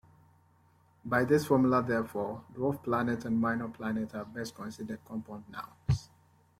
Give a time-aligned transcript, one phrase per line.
[1.05, 6.09] By this formulation therefore, 'dwarf planet' and 'minor planet' are best considered compound nouns.